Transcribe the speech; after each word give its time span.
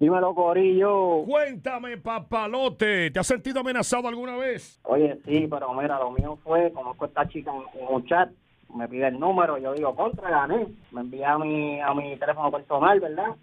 Dímelo, 0.00 0.34
Corillo. 0.34 1.24
Cuéntame, 1.26 1.98
papalote, 1.98 3.10
¿te 3.10 3.20
has 3.20 3.26
sentido 3.26 3.60
amenazado 3.60 4.08
alguna 4.08 4.34
vez? 4.34 4.80
Oye, 4.84 5.18
sí, 5.26 5.46
pero 5.46 5.74
mira, 5.74 5.98
lo 5.98 6.10
mío 6.12 6.38
fue, 6.42 6.72
conozco 6.72 7.04
a 7.04 7.08
esta 7.08 7.28
chica 7.28 7.52
en 7.74 7.86
un 7.86 8.06
chat, 8.06 8.30
me 8.74 8.88
pide 8.88 9.08
el 9.08 9.20
número, 9.20 9.58
yo 9.58 9.74
digo, 9.74 9.94
contra, 9.94 10.30
gané. 10.30 10.68
Me 10.90 11.02
envía 11.02 11.32
a 11.32 11.38
mi, 11.38 11.78
a 11.82 11.92
mi 11.92 12.16
teléfono 12.16 12.50
personal, 12.50 12.98
¿verdad? 12.98 13.36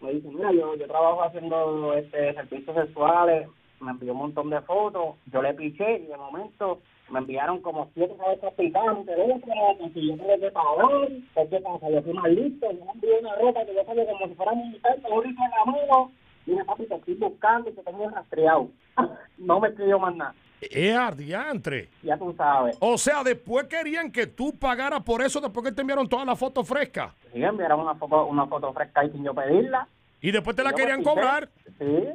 Me 0.00 0.12
dice, 0.14 0.28
mira, 0.28 0.50
yo, 0.50 0.74
yo 0.76 0.86
trabajo 0.86 1.24
haciendo 1.24 1.92
este 1.92 2.32
servicios 2.32 2.74
sexuales, 2.74 3.46
me 3.80 3.90
envió 3.92 4.12
un 4.12 4.18
montón 4.18 4.50
de 4.50 4.60
fotos, 4.62 5.16
yo 5.26 5.42
le 5.42 5.54
piché 5.54 5.98
y 5.98 6.06
de 6.06 6.16
momento 6.16 6.80
me 7.10 7.20
enviaron 7.20 7.60
como 7.60 7.90
siete 7.94 8.14
cabezas 8.16 8.52
picantes, 8.54 9.16
que 9.16 9.90
si 9.94 10.08
yo 10.08 10.16
tengo 10.16 10.40
que 10.40 10.50
pagar, 10.50 11.48
¿qué 11.48 11.60
pasa? 11.60 11.90
Yo 11.90 12.02
fui 12.02 12.12
más 12.12 12.30
listo, 12.30 12.70
yo 12.70 12.84
me 12.84 12.92
envié 12.92 13.18
una 13.20 13.34
ropa 13.36 13.64
que 13.64 13.74
yo 13.74 13.84
sabía 13.84 14.06
como 14.06 14.28
si 14.28 14.34
fuera 14.34 14.52
militar, 14.52 14.98
me 15.02 15.08
lo 15.08 15.24
hice 15.24 15.30
en 15.30 15.50
la 15.50 15.64
mano, 15.64 16.12
mira 16.46 16.64
papi, 16.64 16.86
te 16.86 16.94
estoy 16.94 17.14
buscando 17.14 17.70
y 17.70 17.72
te 17.72 17.82
tengo 17.82 18.10
rastreado. 18.10 18.68
no 19.38 19.60
me 19.60 19.68
escribió 19.68 19.98
más 19.98 20.14
nada. 20.16 20.34
Es 20.60 20.96
ardiantre. 20.96 21.88
Ya 22.02 22.16
tú 22.18 22.34
sabes. 22.36 22.76
O 22.80 22.98
sea, 22.98 23.22
después 23.22 23.66
querían 23.66 24.10
que 24.10 24.26
tú 24.26 24.52
pagaras 24.58 25.02
por 25.02 25.22
eso 25.22 25.40
después 25.40 25.64
que 25.64 25.72
te 25.72 25.82
enviaron 25.82 26.08
todas 26.08 26.26
las 26.26 26.38
fotos 26.38 26.66
frescas. 26.66 27.14
Sí, 27.32 27.42
enviaron 27.42 27.80
una 27.80 27.94
foto, 27.94 28.26
una 28.26 28.46
foto 28.46 28.72
fresca 28.72 29.04
y 29.04 29.10
sin 29.10 29.24
yo 29.24 29.34
pedirla. 29.34 29.86
Y 30.20 30.32
después 30.32 30.56
te 30.56 30.64
la 30.64 30.72
querían 30.72 30.98
me 30.98 31.04
cobrar. 31.04 31.48
Sí, 31.78 32.08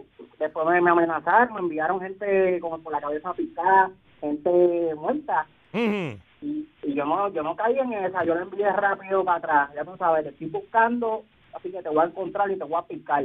después 0.44 0.66
me, 0.68 0.82
me 0.82 0.92
amenazaron, 0.92 1.54
me 1.56 1.60
enviaron 1.62 2.02
gente 2.02 2.60
como 2.60 2.80
por 2.80 2.92
la 2.92 3.02
cabeza 3.02 3.34
picada, 3.34 3.92
gente 4.20 4.96
muerta. 4.96 5.48
Y, 5.74 6.68
y 6.84 6.94
yo 6.94 7.06
no 7.06 7.32
yo 7.34 7.42
no 7.42 7.56
caí 7.56 7.78
en 7.80 7.94
esa, 7.94 8.24
yo 8.24 8.36
la 8.36 8.42
envié 8.42 8.72
rápido 8.72 9.24
para 9.24 9.38
atrás. 9.38 9.70
Ya 9.76 9.84
tú 9.84 9.96
sabes, 9.98 10.24
te 10.24 10.30
estoy 10.30 10.48
buscando, 10.48 11.24
así 11.54 11.72
que 11.72 11.82
te 11.82 11.90
voy 11.90 12.00
a 12.00 12.08
encontrar 12.08 12.52
y 12.52 12.58
te 12.58 12.64
voy 12.64 12.78
a 12.78 12.84
picar. 12.84 13.24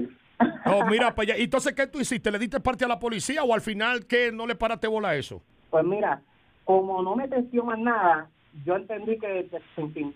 Oh, 0.64 0.84
mira 0.90 1.14
para 1.14 1.32
allá. 1.32 1.38
¿Y 1.38 1.44
Entonces, 1.44 1.74
¿qué 1.74 1.86
tú 1.86 2.00
hiciste? 2.00 2.30
¿Le 2.30 2.38
diste 2.38 2.60
parte 2.60 2.84
a 2.84 2.88
la 2.88 2.98
policía 2.98 3.42
o 3.42 3.52
al 3.52 3.60
final 3.60 4.06
que 4.06 4.32
no 4.32 4.46
le 4.46 4.54
paraste 4.54 4.86
bola 4.86 5.10
a 5.10 5.16
eso? 5.16 5.42
Pues 5.70 5.84
mira, 5.84 6.22
como 6.64 7.02
no 7.02 7.16
me 7.16 7.28
testió 7.28 7.64
más 7.64 7.78
nada, 7.78 8.28
yo 8.64 8.76
entendí 8.76 9.18
que, 9.18 9.48
que, 9.50 10.12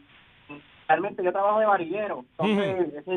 realmente 0.89 1.23
yo 1.23 1.33
trabajo 1.33 1.61
de 1.61 1.67
varillero. 1.67 2.25
Entonces, 2.39 2.93
ya, 2.95 3.13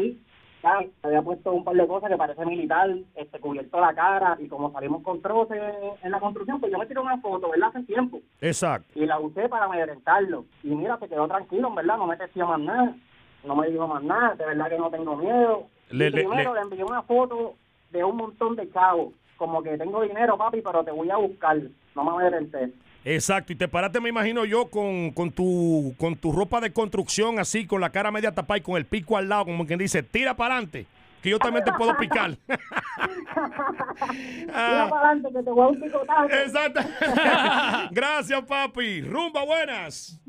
había 1.04 1.22
puesto 1.22 1.52
un 1.54 1.64
par 1.64 1.76
de 1.76 1.88
cosas 1.88 2.10
que 2.10 2.18
parece 2.18 2.46
militar, 2.46 2.90
este, 3.16 3.40
cubierto 3.40 3.80
la 3.80 3.94
cara, 3.94 4.36
y 4.40 4.48
como 4.48 4.72
salimos 4.72 5.04
con 5.04 5.22
troces 5.22 5.62
en 6.02 6.12
la 6.12 6.20
construcción, 6.20 6.60
pues 6.60 6.72
yo 6.72 6.78
me 6.80 6.86
tiré 6.88 7.00
una 7.00 7.18
foto, 7.20 7.50
¿verdad? 7.52 7.70
Hace 7.70 7.84
tiempo. 7.84 8.20
Exacto. 8.42 8.88
Y 9.00 9.06
la 9.06 9.20
usé 9.20 9.48
para 9.50 9.66
amedrentarlo. 9.66 10.46
Y 10.64 10.70
mira, 10.70 10.98
se 10.98 11.08
quedó 11.08 11.28
tranquilo, 11.28 11.74
verdad, 11.74 11.98
no 11.98 12.08
me 12.08 12.18
testió 12.18 12.48
más 12.48 12.60
nada. 12.60 12.96
No 13.44 13.56
me 13.56 13.70
dijo 13.70 13.88
más 13.88 14.02
nada, 14.04 14.34
de 14.36 14.46
verdad 14.46 14.70
que 14.70 14.78
no 14.80 14.90
tengo 14.90 15.16
miedo. 15.18 15.68
Le- 15.92 16.08
Y 16.08 16.12
primero 16.12 16.54
le- 16.54 16.60
le 16.62 16.66
envié 16.66 16.84
una 16.84 17.04
foto 17.04 17.54
de 17.92 18.04
un 18.04 18.18
montón 18.18 18.56
de 18.56 18.72
chavos. 18.72 19.14
Como 19.38 19.62
que 19.62 19.78
tengo 19.78 20.02
dinero, 20.02 20.36
papi, 20.38 20.62
pero 20.62 20.84
te 20.84 20.90
voy 20.92 21.12
a 21.12 21.18
buscar. 21.18 21.58
No 21.94 22.04
me 22.04 22.12
amedrenté. 22.12 22.72
Exacto. 23.06 23.54
Y 23.54 23.56
te 23.56 23.68
paraste, 23.68 24.02
me 24.02 24.10
imagino 24.10 24.44
yo, 24.46 24.70
con, 24.70 25.12
con, 25.12 25.32
tu, 25.32 25.94
con 25.98 26.16
tu 26.16 26.32
ropa 26.32 26.60
de 26.60 26.74
construcción 26.74 27.40
así, 27.40 27.68
con 27.68 27.80
la 27.80 27.92
cara 27.92 28.12
media 28.12 28.34
tapada 28.34 28.58
y 28.58 28.62
con 28.62 28.76
el 28.78 28.86
pico 28.86 29.16
al 29.16 29.30
lado, 29.30 29.46
como 29.46 29.66
quien 29.66 29.80
dice, 29.80 30.02
tira 30.02 30.36
para 30.36 30.56
adelante, 30.56 30.88
que 31.22 31.30
yo 31.30 31.38
también 31.38 31.64
te 31.64 31.72
puedo 31.74 31.96
picar. 31.98 32.32
Mira 34.08 34.90
para 34.90 35.10
adelante 35.10 35.30
que 35.32 35.44
te 35.44 35.52
voy 35.52 35.66
a 35.66 35.68
un 35.68 35.80
picotazo. 35.80 36.34
Exacto. 36.34 36.82
Gracias, 37.92 38.44
papi. 38.44 39.02
Rumba, 39.02 39.46
buenas. 39.46 40.20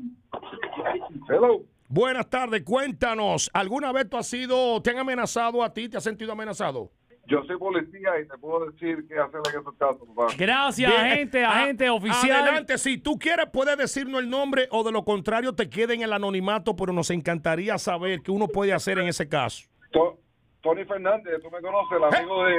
Hello. 1.27 1.63
Buenas 1.89 2.29
tardes, 2.29 2.63
cuéntanos, 2.63 3.49
¿alguna 3.53 3.93
vez 3.93 4.09
tú 4.09 4.17
has 4.17 4.27
sido, 4.27 4.81
te 4.81 4.89
han 4.89 4.97
amenazado 4.97 5.63
a 5.63 5.73
ti, 5.73 5.87
te 5.87 5.95
has 5.95 6.03
sentido 6.03 6.33
amenazado? 6.33 6.91
Yo 7.27 7.43
soy 7.43 7.57
policía 7.57 8.19
y 8.23 8.27
te 8.27 8.37
puedo 8.37 8.65
decir 8.71 9.05
qué 9.07 9.19
hacer 9.19 9.41
en 9.53 9.59
esos 9.59 9.75
casos, 9.75 9.99
papá. 10.15 10.33
Gracias, 10.37 10.89
Bien. 10.89 11.01
agente, 11.11 11.43
Ah, 11.43 11.63
agente 11.63 11.89
oficial. 11.89 12.41
Adelante, 12.43 12.77
si 12.77 12.97
tú 12.97 13.19
quieres 13.19 13.47
puedes 13.51 13.77
decirnos 13.77 14.21
el 14.21 14.29
nombre 14.29 14.67
o 14.71 14.83
de 14.83 14.91
lo 14.93 15.03
contrario 15.03 15.53
te 15.53 15.69
quede 15.69 15.93
en 15.95 16.01
el 16.03 16.13
anonimato, 16.13 16.75
pero 16.75 16.93
nos 16.93 17.09
encantaría 17.11 17.77
saber 17.77 18.21
qué 18.21 18.31
uno 18.31 18.47
puede 18.47 18.71
hacer 18.73 18.97
en 18.99 19.07
ese 19.07 19.27
caso. 19.27 19.67
To- 19.91 20.17
Tony 20.61 20.85
Fernández, 20.85 21.41
tú 21.41 21.51
me 21.51 21.61
conoces, 21.61 21.97
el 21.97 22.03
amigo 22.03 22.43
de... 22.45 22.55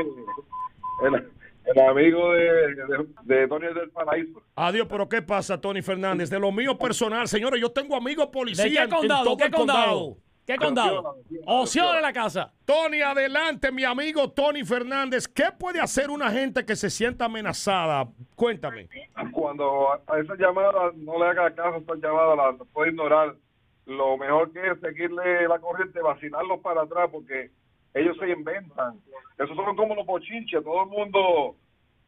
El, 1.04 1.30
el 1.64 1.80
amigo 1.86 2.32
de, 2.32 2.42
de, 2.42 3.06
de 3.36 3.48
Tony 3.48 3.66
del 3.66 3.90
Paraíso. 3.90 4.40
Adiós, 4.56 4.86
pero 4.88 5.08
¿qué 5.08 5.20
pasa, 5.22 5.60
Tony 5.60 5.82
Fernández? 5.82 6.30
De 6.30 6.38
lo 6.40 6.50
mío 6.52 6.78
personal, 6.78 7.28
señores, 7.28 7.60
yo 7.60 7.70
tengo 7.70 7.94
amigos 7.96 8.28
policías 8.28 8.66
¿De 8.66 8.72
qué 8.72 8.78
en- 8.78 8.84
en 8.84 8.90
condado? 8.90 9.24
todo 9.24 9.36
¿Qué 9.36 9.44
el 9.44 9.50
condado? 9.50 10.16
¿Qué 10.48 10.56
condado? 10.56 11.18
Osceola 11.44 11.98
en 11.98 12.02
la 12.02 12.12
casa. 12.14 12.50
Tony, 12.64 13.02
adelante, 13.02 13.70
mi 13.70 13.84
amigo 13.84 14.30
Tony 14.30 14.64
Fernández. 14.64 15.28
¿Qué 15.28 15.52
puede 15.58 15.78
hacer 15.78 16.08
una 16.08 16.30
gente 16.30 16.64
que 16.64 16.74
se 16.74 16.88
sienta 16.88 17.26
amenazada? 17.26 18.08
Cuéntame. 18.34 18.88
Cuando 19.30 19.92
a 19.92 20.00
a 20.06 20.18
esas 20.18 20.38
llamadas 20.38 20.96
no 20.96 21.18
le 21.18 21.26
haga 21.26 21.54
caso 21.54 21.74
a 21.74 21.78
esas 21.80 21.98
llamadas, 21.98 22.56
las 22.58 22.68
puede 22.68 22.92
ignorar. 22.92 23.36
Lo 23.84 24.16
mejor 24.16 24.50
que 24.54 24.66
es 24.70 24.80
seguirle 24.80 25.46
la 25.48 25.58
corriente, 25.58 26.00
vacilarlos 26.00 26.60
para 26.60 26.80
atrás, 26.80 27.10
porque 27.12 27.50
ellos 27.92 28.16
se 28.18 28.30
inventan. 28.30 28.98
Esos 29.36 29.54
son 29.54 29.76
como 29.76 29.94
los 29.96 30.06
bochinches. 30.06 30.64
Todo 30.64 30.84
el 30.84 30.88
mundo, 30.88 31.56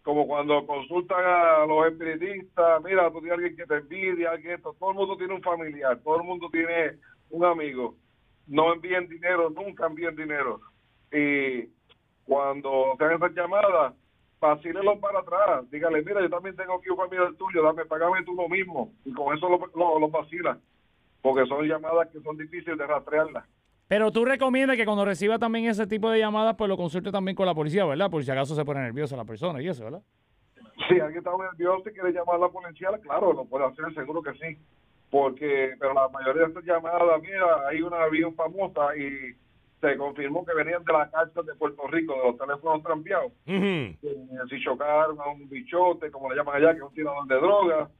como 0.03 0.27
cuando 0.27 0.67
consultan 0.67 1.23
a 1.23 1.67
los 1.67 1.93
espiritistas, 1.93 2.83
mira, 2.83 3.11
tú 3.11 3.21
tienes 3.21 3.33
alguien 3.33 3.57
que 3.57 3.67
te 3.67 3.77
envidia, 3.77 4.31
alguien 4.31 4.55
esto. 4.55 4.75
Todo 4.79 4.93
el 4.93 4.97
mundo 4.97 5.19
tiene 5.19 5.35
un 5.35 5.43
familiar, 5.43 5.99
todo 6.03 6.17
el 6.17 6.23
mundo 6.23 6.49
tiene 6.51 6.93
un 7.29 7.45
amigo. 7.45 7.95
No 8.51 8.73
envíen 8.73 9.09
dinero, 9.09 9.49
nunca 9.49 9.87
envíen 9.87 10.17
dinero. 10.17 10.61
Y 11.13 11.69
cuando 12.25 12.97
te 12.99 13.05
hagan 13.05 13.19
esas 13.19 13.33
llamadas, 13.33 13.95
vacílelos 14.41 14.99
para 14.99 15.21
atrás. 15.21 15.71
Dígale, 15.71 16.03
mira, 16.03 16.21
yo 16.21 16.29
también 16.29 16.57
tengo 16.57 16.75
aquí 16.75 16.91
un 16.91 16.97
familiar 16.97 17.33
tuyo, 17.35 17.63
dame, 17.63 17.85
pagame 17.85 18.25
tú 18.25 18.35
lo 18.35 18.49
mismo. 18.49 18.93
Y 19.05 19.13
con 19.13 19.37
eso 19.37 19.49
los 19.49 19.61
lo, 19.77 20.01
lo 20.01 20.09
vacilas. 20.09 20.59
Porque 21.23 21.47
son 21.47 21.65
llamadas 21.65 22.09
que 22.09 22.21
son 22.21 22.37
difíciles 22.37 22.77
de 22.77 22.87
rastrearlas. 22.87 23.45
Pero 23.87 24.11
tú 24.11 24.25
recomiendas 24.25 24.77
que 24.77 24.85
cuando 24.85 25.05
reciba 25.05 25.39
también 25.39 25.67
ese 25.67 25.87
tipo 25.87 26.11
de 26.11 26.19
llamadas, 26.19 26.57
pues 26.57 26.69
lo 26.69 26.77
consulte 26.77 27.13
también 27.13 27.37
con 27.37 27.47
la 27.47 27.55
policía, 27.55 27.85
¿verdad? 27.85 28.11
Por 28.11 28.25
si 28.25 28.33
acaso 28.33 28.57
se 28.57 28.65
pone 28.65 28.81
nerviosa 28.81 29.17
la 29.17 29.25
persona 29.25 29.63
y 29.63 29.69
eso, 29.69 29.85
¿verdad? 29.85 30.03
Si 30.89 30.99
alguien 30.99 31.19
está 31.19 31.31
nervioso 31.37 31.89
y 31.89 31.93
quiere 31.93 32.13
llamar 32.13 32.37
a 32.37 32.39
la 32.39 32.49
policía, 32.49 32.89
claro, 33.03 33.33
lo 33.33 33.45
puede 33.45 33.67
hacer, 33.67 33.95
seguro 33.95 34.23
que 34.23 34.33
sí. 34.33 34.59
Porque, 35.11 35.75
pero 35.79 35.93
la 35.93 36.09
mayoría 36.09 36.43
de 36.43 36.49
estas 36.49 36.65
llamadas, 36.65 37.21
mira, 37.21 37.69
hay 37.69 37.83
una 37.83 38.07
bien 38.07 38.35
famosa 38.35 38.97
y 38.97 39.35
se 39.81 39.97
confirmó 39.97 40.45
que 40.45 40.55
venían 40.55 40.85
de 40.85 40.93
la 40.93 41.11
cárcel 41.11 41.47
de 41.47 41.55
Puerto 41.55 41.87
Rico, 41.89 42.15
de 42.15 42.25
los 42.25 42.39
teléfonos 42.39 42.83
trampeados. 42.83 43.33
Ujú. 43.47 43.57
Eh, 43.57 43.97
si 44.49 44.63
chocaron 44.63 45.19
a 45.21 45.29
un 45.29 45.49
bichote, 45.49 46.11
como 46.11 46.31
le 46.31 46.37
llaman 46.37 46.57
allá, 46.57 46.73
que 46.73 46.79
es 46.79 46.85
un 46.85 46.95
tirador 46.95 47.27
de 47.27 47.35
droga, 47.37 47.91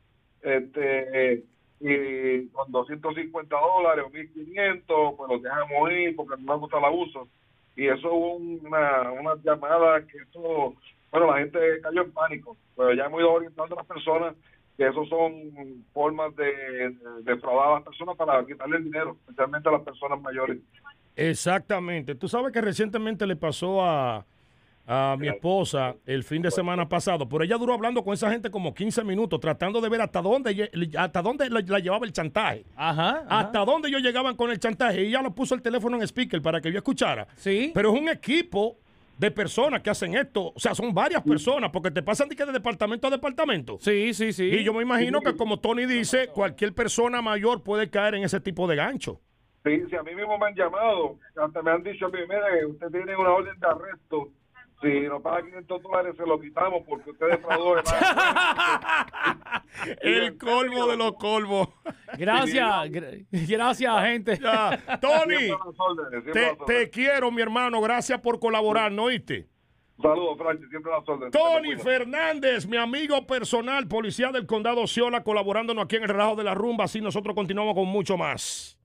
este, 0.43 1.45
y 1.81 2.49
con 2.49 2.71
250 2.71 3.57
dólares 3.57 4.05
o 4.07 4.11
1500, 4.11 5.15
pues 5.17 5.31
los 5.31 5.43
dejamos 5.43 5.91
ir 5.93 6.15
porque 6.15 6.37
no 6.39 6.53
nos 6.53 6.61
gusta 6.61 6.79
el 6.79 6.85
abuso. 6.85 7.29
Y 7.77 7.87
eso 7.87 8.13
hubo 8.13 8.35
una, 8.35 9.11
una 9.13 9.35
llamada 9.43 10.07
que 10.07 10.19
eso, 10.19 10.75
bueno, 11.11 11.27
la 11.29 11.39
gente 11.39 11.59
cayó 11.83 12.03
en 12.03 12.13
pánico, 12.13 12.57
pero 12.77 12.93
ya 12.93 13.07
hemos 13.07 13.21
ido 13.21 13.33
orientando 13.33 13.75
a 13.75 13.79
las 13.79 13.87
personas 13.87 14.35
que 14.81 14.89
eso 14.89 15.05
son 15.05 15.85
formas 15.93 16.35
de, 16.37 16.47
de 16.47 17.23
defraudar 17.23 17.69
a 17.69 17.75
las 17.75 17.83
personas 17.83 18.17
para 18.17 18.47
quitarle 18.47 18.79
el 18.79 18.85
dinero, 18.85 19.15
especialmente 19.21 19.69
a 19.69 19.73
las 19.73 19.83
personas 19.83 20.19
mayores. 20.23 20.57
Exactamente. 21.15 22.15
Tú 22.15 22.29
sabes 22.29 22.51
que 22.51 22.63
recientemente 22.63 23.27
le 23.27 23.37
pasó 23.37 23.85
a, 23.85 24.25
a 24.87 25.17
mi 25.19 25.29
esposa 25.29 25.97
el 26.07 26.25
fin 26.25 26.41
de 26.41 26.51
semana 26.51 26.89
pasado, 26.89 27.29
pero 27.29 27.45
ella 27.45 27.59
duró 27.59 27.75
hablando 27.75 28.03
con 28.03 28.15
esa 28.15 28.31
gente 28.31 28.51
como 28.51 28.73
15 28.73 29.05
minutos, 29.05 29.39
tratando 29.39 29.83
de 29.83 29.91
ver 29.91 30.01
hasta 30.01 30.23
dónde, 30.23 30.71
hasta 30.97 31.21
dónde 31.21 31.51
la, 31.51 31.61
la 31.61 31.79
llevaba 31.79 32.07
el 32.07 32.15
chantaje. 32.15 32.65
Ajá. 32.75 33.19
ajá. 33.27 33.39
Hasta 33.39 33.63
dónde 33.67 33.89
ellos 33.89 34.01
llegaban 34.01 34.35
con 34.35 34.51
el 34.51 34.59
chantaje. 34.59 35.05
Y 35.05 35.09
ella 35.09 35.21
lo 35.21 35.35
puso 35.35 35.55
el 35.55 35.61
teléfono 35.61 35.99
en 35.99 36.05
speaker 36.05 36.41
para 36.41 36.59
que 36.63 36.73
yo 36.73 36.79
escuchara. 36.79 37.29
Sí. 37.37 37.71
Pero 37.75 37.93
es 37.95 38.01
un 38.01 38.09
equipo 38.09 38.79
de 39.21 39.31
personas 39.31 39.83
que 39.83 39.91
hacen 39.91 40.15
esto. 40.15 40.51
O 40.55 40.59
sea, 40.59 40.75
son 40.75 40.95
varias 40.95 41.23
personas, 41.23 41.71
porque 41.71 41.91
te 41.91 42.03
pasan 42.03 42.31
de, 42.31 42.35
que 42.35 42.47
de 42.47 42.53
departamento 42.53 43.07
a 43.07 43.11
departamento. 43.11 43.77
Sí, 43.79 44.15
sí, 44.15 44.33
sí. 44.33 44.45
Y 44.45 44.65
yo 44.65 44.73
me 44.73 44.83
imagino 44.83 45.21
que 45.21 45.37
como 45.37 45.61
Tony 45.61 45.85
dice, 45.85 46.29
cualquier 46.29 46.75
persona 46.75 47.21
mayor 47.21 47.63
puede 47.63 47.91
caer 47.91 48.15
en 48.15 48.23
ese 48.23 48.41
tipo 48.41 48.67
de 48.67 48.77
gancho. 48.77 49.21
Sí, 49.63 49.83
si 49.91 49.95
a 49.97 50.03
mí 50.03 50.15
mismo 50.15 50.39
me 50.39 50.47
han 50.47 50.55
llamado, 50.55 51.19
hasta 51.37 51.61
me 51.61 51.71
han 51.71 51.83
dicho 51.83 52.07
a 52.07 52.09
mí, 52.09 52.19
mire, 52.27 52.65
usted 52.65 52.87
tiene 52.91 53.15
una 53.15 53.29
orden 53.29 53.61
de 53.61 53.67
arresto, 53.67 54.31
si 54.81 55.01
nos 55.01 55.21
paga 55.21 55.43
500 55.43 55.83
dólares 55.83 56.17
se 56.17 56.27
lo 56.27 56.41
quitamos 56.41 56.83
porque 56.89 57.11
usted 57.11 57.27
defraudó 57.29 57.75
El 60.01 60.39
colmo 60.39 60.87
de 60.87 60.97
los 60.97 61.13
colmos. 61.17 61.69
Gracias, 62.21 62.69
gra- 62.91 63.27
gracias, 63.31 64.03
gente. 64.05 64.39
Ya. 64.41 64.99
Tony, 65.01 65.51
te, 66.67 66.91
quiero, 66.91 67.31
mi 67.31 67.41
hermano. 67.43 67.81
Gracias 67.81 68.21
por 68.21 68.39
colaborar, 68.39 68.93
¿no 68.93 69.05
oíste? 69.05 69.49
Saludos, 70.01 70.39
Francis, 70.39 70.67
siempre 70.71 70.93
a 70.93 70.99
las 70.99 71.09
órdenes. 71.09 71.33
Tony. 71.33 71.77
Fernández, 71.77 72.67
mi 72.67 72.77
amigo 72.79 73.27
personal, 73.27 73.87
policía 73.87 74.31
del 74.33 74.47
condado 74.47 74.87
Ciola, 74.87 75.23
colaborándonos 75.23 75.85
aquí 75.85 75.97
en 75.97 76.05
el 76.05 76.09
relajo 76.09 76.37
de 76.37 76.45
la 76.45 76.55
rumba. 76.55 76.85
Así 76.85 77.01
nosotros 77.01 77.35
continuamos 77.35 77.75
con 77.75 77.87
mucho 77.87 78.17
más. 78.17 78.79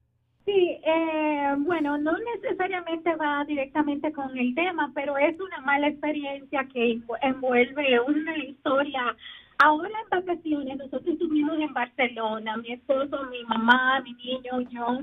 Sí, 0.44 0.78
eh, 0.86 1.54
bueno, 1.58 1.98
no 1.98 2.12
necesariamente 2.34 3.14
va 3.16 3.44
directamente 3.46 4.12
con 4.12 4.36
el 4.38 4.54
tema, 4.54 4.92
pero 4.94 5.16
es 5.18 5.34
una 5.40 5.60
mala 5.62 5.88
experiencia 5.88 6.68
que 6.72 7.00
envuelve 7.22 8.00
una 8.00 8.36
historia. 8.38 9.16
Ahora 9.58 9.88
en 9.88 10.10
vacaciones, 10.10 10.76
nosotros 10.76 11.06
estuvimos 11.06 11.58
en 11.58 11.72
Barcelona, 11.72 12.56
mi 12.58 12.72
esposo, 12.72 13.24
mi 13.30 13.42
mamá, 13.44 14.00
mi 14.00 14.12
niño, 14.14 14.60
yo, 14.70 15.00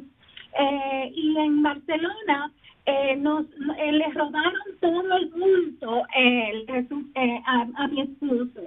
eh, 0.60 1.12
y 1.14 1.38
en 1.38 1.64
Barcelona 1.64 2.52
eh, 2.86 3.16
nos 3.16 3.46
eh, 3.78 3.92
le 3.92 4.12
robaron 4.12 4.62
todo 4.82 5.18
el 5.18 5.30
bulto 5.30 6.04
eh, 6.18 6.66
a, 7.46 7.88
mi 7.88 8.02
esposo. 8.02 8.62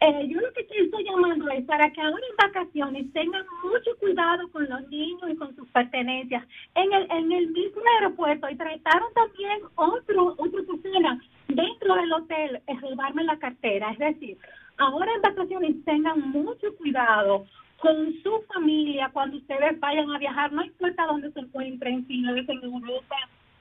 Eh, 0.00 0.28
yo 0.28 0.40
lo 0.40 0.52
que 0.52 0.60
estoy 0.62 1.04
llamando 1.04 1.50
es 1.50 1.64
para 1.66 1.90
que 1.90 2.00
ahora 2.00 2.22
en 2.30 2.52
vacaciones 2.52 3.12
tengan 3.12 3.44
mucho 3.62 3.90
cuidado 3.98 4.48
con 4.50 4.68
los 4.68 4.88
niños 4.88 5.28
y 5.28 5.36
con 5.36 5.54
sus 5.56 5.68
pertenencias. 5.68 6.44
En 6.74 7.32
el, 7.32 7.48
mismo 7.50 7.82
aeropuerto 7.96 8.48
y 8.48 8.56
trataron 8.56 9.12
también 9.14 9.60
otro, 9.74 10.34
otra 10.38 10.62
persona 10.62 11.20
dentro 11.48 11.94
del 11.94 12.12
hotel 12.12 12.60
robarme 12.80 13.24
la 13.24 13.38
cartera. 13.38 13.90
Es 13.92 13.98
decir, 13.98 14.38
ahora 14.78 15.12
en 15.14 15.22
vacaciones 15.22 15.84
tengan 15.84 16.30
mucho 16.30 16.74
cuidado 16.76 17.44
con 17.80 18.12
su 18.22 18.42
familia 18.52 19.10
cuando 19.12 19.36
ustedes 19.36 19.78
vayan 19.78 20.10
a 20.10 20.18
viajar, 20.18 20.52
no 20.52 20.64
importa 20.64 21.06
dónde 21.06 21.30
se 21.32 21.40
encuentren, 21.40 22.06
si 22.06 22.20
no 22.20 22.34
es 22.34 22.48
en 22.48 22.62
Europa 22.62 23.16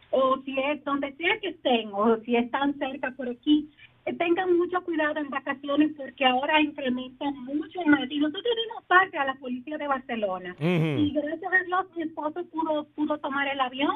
o 0.09 0.41
si 0.43 0.57
es 0.57 0.83
donde 0.83 1.13
sea 1.13 1.39
que 1.39 1.49
estén 1.49 1.89
o 1.93 2.17
si 2.21 2.35
están 2.35 2.73
cerca 2.79 3.11
por 3.11 3.29
aquí 3.29 3.69
tengan 4.13 4.57
mucho 4.57 4.81
cuidado 4.83 5.19
en 5.19 5.29
vacaciones 5.29 5.91
porque 5.97 6.25
ahora 6.25 6.61
incrementan 6.61 7.33
mucho 7.43 7.81
más. 7.85 8.09
Y 8.09 8.19
nosotros 8.19 8.55
dimos 8.63 8.83
parte 8.85 9.17
a 9.17 9.25
la 9.25 9.35
policía 9.35 9.77
de 9.77 9.87
Barcelona. 9.87 10.55
Y 10.59 11.11
gracias 11.13 11.53
a 11.53 11.63
Dios 11.65 11.85
mi 11.95 12.03
esposo 12.03 12.45
pudo, 12.45 12.85
pudo 12.95 13.17
tomar 13.17 13.47
el 13.47 13.59
avión 13.59 13.95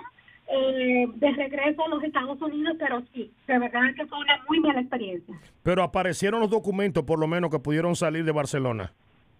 eh, 0.52 1.08
de 1.16 1.32
regreso 1.32 1.86
a 1.86 1.90
los 1.90 2.04
Estados 2.04 2.42
Unidos, 2.42 2.76
pero 2.78 3.02
sí, 3.14 3.32
de 3.48 3.60
verdad 3.60 3.82
que 3.96 4.06
fue 4.06 4.20
una 4.20 4.40
muy 4.48 4.60
mala 4.60 4.82
experiencia. 4.82 5.36
Pero 5.64 5.84
aparecieron 5.84 6.42
los 6.42 6.50
documentos, 6.50 7.04
por 7.04 7.20
lo 7.20 7.28
menos, 7.28 7.50
que 7.50 7.60
pudieron 7.60 7.96
salir 7.96 8.26
de 8.26 8.32
Barcelona. 8.32 8.92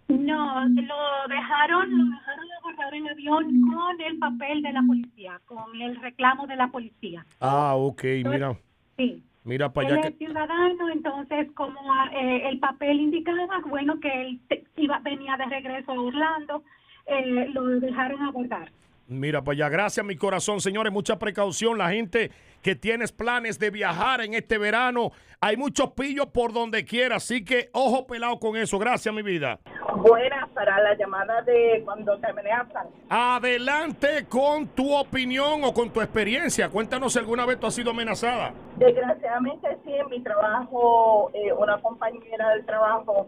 No, 0.08 0.64
lo 0.66 1.28
dejaron, 1.28 1.96
lo 1.96 2.04
dejaron 2.04 2.46
guardar 2.62 2.94
en 2.94 3.06
el 3.06 3.12
avión 3.12 3.62
con 3.62 4.00
el 4.00 4.18
papel 4.18 4.62
de 4.62 4.72
la 4.72 4.82
policía, 4.82 5.40
con 5.46 5.80
el 5.80 5.96
reclamo 6.00 6.46
de 6.46 6.56
la 6.56 6.68
policía. 6.68 7.24
Ah, 7.40 7.74
ok, 7.76 8.02
mira. 8.24 8.56
Sí. 8.96 9.22
Mira 9.44 9.72
para 9.72 9.88
allá. 9.88 10.00
Él 10.00 10.12
es 10.12 10.18
ciudadano, 10.18 10.88
entonces 10.90 11.50
como 11.54 11.80
eh, 12.12 12.48
el 12.48 12.60
papel 12.60 13.00
indicaba, 13.00 13.60
bueno, 13.66 13.98
que 14.00 14.08
él 14.08 14.40
iba, 14.76 15.00
venía 15.00 15.36
de 15.36 15.46
regreso 15.46 15.92
a 15.92 16.00
Orlando, 16.00 16.62
eh, 17.06 17.48
lo 17.52 17.64
dejaron 17.80 18.22
abordar. 18.22 18.70
Mira 19.12 19.42
para 19.42 19.54
allá, 19.54 19.68
gracias 19.68 20.04
mi 20.04 20.16
corazón, 20.16 20.60
señores, 20.60 20.92
mucha 20.92 21.18
precaución, 21.18 21.78
la 21.78 21.90
gente 21.90 22.30
que 22.62 22.74
tienes 22.74 23.12
planes 23.12 23.58
de 23.58 23.70
viajar 23.70 24.20
en 24.20 24.34
este 24.34 24.56
verano, 24.56 25.10
hay 25.40 25.56
muchos 25.56 25.90
pillos 25.92 26.26
por 26.26 26.52
donde 26.52 26.84
quiera, 26.84 27.16
así 27.16 27.44
que 27.44 27.68
ojo 27.72 28.06
pelado 28.06 28.38
con 28.38 28.56
eso, 28.56 28.78
gracias 28.78 29.14
mi 29.14 29.22
vida. 29.22 29.58
Buenas 29.96 30.48
para 30.50 30.80
la 30.80 30.94
llamada 30.94 31.42
de 31.42 31.82
cuando 31.84 32.16
te 32.18 32.28
amenazan. 32.28 32.86
Adelante 33.08 34.26
con 34.28 34.68
tu 34.68 34.94
opinión 34.94 35.64
o 35.64 35.74
con 35.74 35.90
tu 35.90 36.00
experiencia, 36.00 36.68
cuéntanos 36.68 37.12
si 37.12 37.18
alguna 37.18 37.44
vez 37.44 37.58
tú 37.58 37.66
has 37.66 37.74
sido 37.74 37.90
amenazada. 37.90 38.52
Desgraciadamente 38.76 39.68
sí, 39.84 39.92
en 39.92 40.08
mi 40.08 40.20
trabajo, 40.22 41.30
eh, 41.34 41.52
una 41.52 41.80
compañera 41.80 42.50
del 42.50 42.64
trabajo 42.64 43.26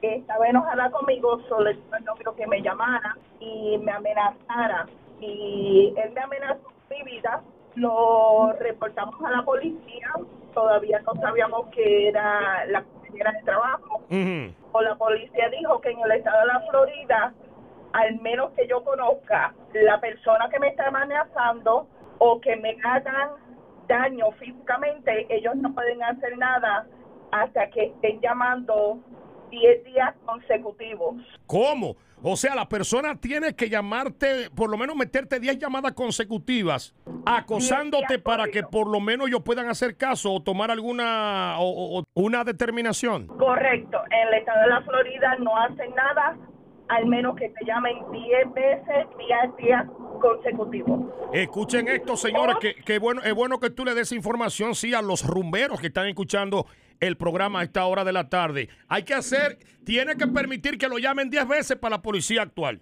que 0.00 0.16
estaba 0.16 0.48
enojada 0.48 0.90
conmigo, 0.90 1.40
solo 1.48 1.70
no 2.04 2.14
creo 2.16 2.34
que 2.34 2.46
me 2.48 2.60
llamara 2.60 3.16
y 3.38 3.78
me 3.78 3.92
amenazara 3.92 4.88
y 5.22 5.94
él 5.96 6.10
me 6.12 6.20
amenazó 6.20 6.72
mi 6.90 7.02
vida, 7.04 7.42
lo 7.76 8.52
reportamos 8.58 9.14
a 9.24 9.30
la 9.30 9.42
policía, 9.44 10.10
todavía 10.52 11.00
no 11.00 11.14
sabíamos 11.20 11.68
que 11.68 12.08
era 12.08 12.66
la 12.66 12.82
compañera 12.82 13.32
de 13.32 13.42
trabajo, 13.42 14.02
o 14.72 14.82
la 14.82 14.94
policía 14.96 15.48
dijo 15.48 15.80
que 15.80 15.90
en 15.90 16.00
el 16.00 16.12
estado 16.12 16.40
de 16.40 16.46
la 16.46 16.60
Florida, 16.68 17.32
al 17.92 18.20
menos 18.20 18.50
que 18.52 18.66
yo 18.66 18.82
conozca, 18.84 19.54
la 19.72 20.00
persona 20.00 20.48
que 20.50 20.58
me 20.58 20.68
está 20.68 20.88
amenazando 20.88 21.86
o 22.18 22.40
que 22.40 22.56
me 22.56 22.76
hagan 22.84 23.30
daño 23.86 24.30
físicamente, 24.32 25.26
ellos 25.30 25.54
no 25.56 25.72
pueden 25.72 26.02
hacer 26.02 26.36
nada 26.38 26.86
hasta 27.30 27.70
que 27.70 27.84
estén 27.84 28.20
llamando 28.20 28.98
10 29.52 29.84
días 29.84 30.14
consecutivos. 30.24 31.16
¿Cómo? 31.46 31.96
O 32.24 32.36
sea, 32.36 32.54
la 32.54 32.68
persona 32.68 33.16
tiene 33.20 33.54
que 33.54 33.68
llamarte, 33.68 34.48
por 34.54 34.70
lo 34.70 34.78
menos 34.78 34.96
meterte 34.96 35.38
10 35.40 35.58
llamadas 35.58 35.92
consecutivas, 35.92 36.94
acosándote 37.26 38.18
para 38.18 38.46
que 38.46 38.62
por 38.62 38.88
lo 38.88 39.00
menos 39.00 39.28
ellos 39.28 39.42
puedan 39.44 39.68
hacer 39.68 39.96
caso 39.96 40.32
o 40.32 40.42
tomar 40.42 40.70
alguna 40.70 41.56
o, 41.58 42.04
una 42.14 42.44
determinación. 42.44 43.26
Correcto. 43.26 43.98
En 44.10 44.28
el 44.28 44.34
estado 44.34 44.62
de 44.62 44.68
la 44.68 44.82
Florida 44.82 45.36
no 45.40 45.56
hacen 45.56 45.94
nada 45.94 46.36
al 46.88 47.06
menos 47.06 47.36
que 47.36 47.48
te 47.48 47.64
llamen 47.64 47.96
10 48.10 48.54
veces, 48.54 49.06
10 49.18 49.56
días 49.56 49.86
consecutivos. 50.20 51.00
Escuchen 51.32 51.88
esto, 51.88 52.16
señores, 52.16 52.56
que, 52.60 52.74
que, 52.74 52.98
bueno, 52.98 53.22
es 53.22 53.34
bueno 53.34 53.58
que 53.58 53.70
tú 53.70 53.84
le 53.84 53.94
des 53.94 54.12
información, 54.12 54.74
sí, 54.74 54.94
a 54.94 55.02
los 55.02 55.26
rumberos 55.26 55.80
que 55.80 55.88
están 55.88 56.06
escuchando 56.06 56.66
el 57.02 57.16
programa 57.16 57.60
a 57.60 57.62
esta 57.64 57.84
hora 57.84 58.04
de 58.04 58.12
la 58.12 58.28
tarde. 58.28 58.68
Hay 58.88 59.02
que 59.02 59.12
hacer, 59.12 59.58
tiene 59.84 60.16
que 60.16 60.28
permitir 60.28 60.78
que 60.78 60.88
lo 60.88 60.98
llamen 60.98 61.30
10 61.30 61.48
veces 61.48 61.76
para 61.76 61.96
la 61.96 62.02
policía 62.02 62.42
actual. 62.42 62.80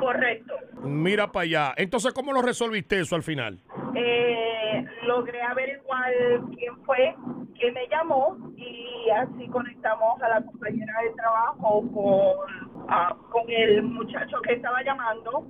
Correcto. 0.00 0.54
Mira 0.82 1.30
para 1.30 1.44
allá. 1.44 1.74
Entonces, 1.76 2.14
¿cómo 2.14 2.32
lo 2.32 2.40
resolviste 2.40 2.98
eso 2.98 3.14
al 3.14 3.22
final? 3.22 3.60
Eh, 3.94 4.86
logré 5.06 5.42
averiguar 5.42 6.10
quién 6.56 6.76
fue, 6.84 7.14
quién 7.58 7.74
me 7.74 7.86
llamó 7.88 8.38
y 8.56 9.10
así 9.10 9.46
conectamos 9.48 10.22
a 10.22 10.28
la 10.28 10.42
compañera 10.42 10.94
de 11.02 11.10
trabajo 11.10 11.82
con, 11.92 12.86
ah, 12.88 13.14
con 13.30 13.44
el 13.50 13.82
muchacho 13.82 14.40
que 14.44 14.54
estaba 14.54 14.82
llamando. 14.82 15.46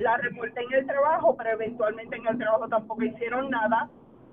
La 0.00 0.16
reporté 0.16 0.60
en 0.60 0.72
el 0.72 0.86
trabajo, 0.86 1.36
pero 1.36 1.50
eventualmente 1.50 2.16
en 2.16 2.26
el 2.26 2.36
trabajo 2.36 2.68
tampoco 2.68 3.04
hicieron 3.04 3.48
nada 3.48 3.88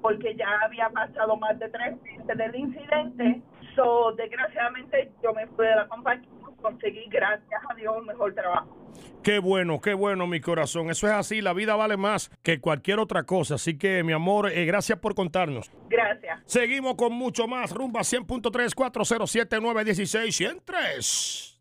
porque 0.05 0.35
ya 0.35 0.45
había 0.63 0.87
pasado 0.89 1.35
más 1.37 1.57
de 1.57 1.67
tres 1.67 1.99
meses 2.03 2.37
del 2.37 2.55
incidente. 2.55 3.41
So, 3.75 4.11
desgraciadamente 4.11 5.11
yo 5.23 5.33
me 5.33 5.47
fui 5.47 5.65
de 5.65 5.75
la 5.75 5.87
compañía 5.87 6.29
conseguí, 6.61 7.05
gracias 7.09 7.61
a 7.67 7.73
Dios, 7.73 7.95
un 7.97 8.05
mejor 8.05 8.35
trabajo. 8.35 8.93
Qué 9.23 9.39
bueno, 9.39 9.81
qué 9.81 9.95
bueno, 9.95 10.27
mi 10.27 10.39
corazón. 10.41 10.91
Eso 10.91 11.07
es 11.07 11.13
así, 11.13 11.41
la 11.41 11.53
vida 11.53 11.75
vale 11.75 11.97
más 11.97 12.29
que 12.43 12.59
cualquier 12.59 12.99
otra 12.99 13.23
cosa. 13.23 13.55
Así 13.55 13.79
que, 13.79 14.03
mi 14.03 14.13
amor, 14.13 14.51
eh, 14.51 14.65
gracias 14.65 14.99
por 14.99 15.15
contarnos. 15.15 15.71
Gracias. 15.89 16.41
Seguimos 16.45 16.95
con 16.95 17.13
mucho 17.13 17.47
más. 17.47 17.71
Rumba 17.71 18.01
100.3, 18.01 18.75
407, 18.75 19.59
916, 19.59 20.35
103. 20.35 21.54